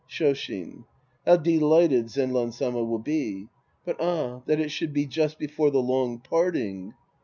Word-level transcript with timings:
Shoshin. 0.09 0.85
How 1.27 1.37
delighted 1.37 2.07
Zenran 2.09 2.51
Sama 2.51 2.83
will 2.83 2.97
be! 2.97 3.49
But, 3.85 3.97
ah, 4.01 4.41
that 4.47 4.59
it 4.59 4.69
should 4.71 4.93
be 4.93 5.05
just 5.05 5.37
before 5.37 5.69
the 5.69 5.77
long 5.77 6.17
parting 6.17 6.95